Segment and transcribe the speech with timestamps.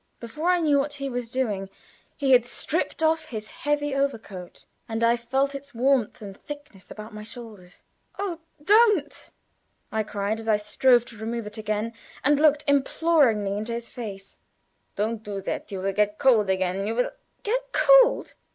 [0.19, 1.69] Before I knew what he was doing,
[2.17, 7.13] he had stripped off his heavy overcoat, and I felt its warmth and thickness about
[7.13, 7.83] my shoulders.
[8.17, 9.29] "Oh, don't!"
[9.91, 11.93] I cried, in great distress, as I strove to remove it again,
[12.23, 14.39] and looked imploringly into his face.
[14.95, 15.71] "Don't do that.
[15.71, 17.11] You will get cold; you will"
[17.43, 18.33] "Get cold!"